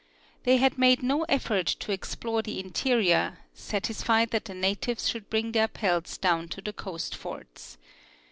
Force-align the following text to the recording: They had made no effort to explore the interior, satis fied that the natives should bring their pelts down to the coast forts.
They 0.45 0.57
had 0.57 0.79
made 0.79 1.03
no 1.03 1.25
effort 1.25 1.67
to 1.67 1.91
explore 1.91 2.41
the 2.41 2.59
interior, 2.59 3.37
satis 3.53 4.01
fied 4.01 4.31
that 4.31 4.45
the 4.45 4.55
natives 4.55 5.07
should 5.07 5.29
bring 5.29 5.51
their 5.51 5.67
pelts 5.67 6.17
down 6.17 6.47
to 6.47 6.59
the 6.63 6.73
coast 6.73 7.15
forts. 7.15 7.77